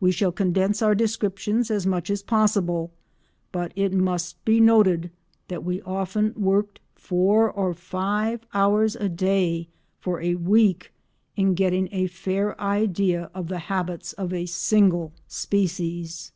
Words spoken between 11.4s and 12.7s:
getting a fair